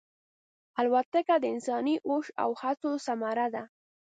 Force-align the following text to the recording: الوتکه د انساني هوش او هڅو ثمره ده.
الوتکه 0.81 1.35
د 1.39 1.45
انساني 1.53 1.95
هوش 2.07 2.27
او 2.43 2.49
هڅو 2.61 2.91
ثمره 3.05 3.47
ده. 3.53 3.63